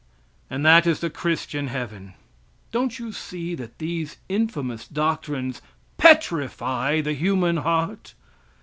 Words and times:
And 0.49 0.65
that 0.65 0.87
is 0.87 0.99
the 0.99 1.11
Christian 1.11 1.67
heaven. 1.67 2.15
Don't 2.71 2.97
you 2.97 3.11
see 3.11 3.53
that 3.53 3.77
these 3.77 4.17
infamous 4.29 4.87
doctrines 4.87 5.61
petrify 5.99 7.01
the 7.01 7.13
human 7.13 7.57
heart? 7.57 8.15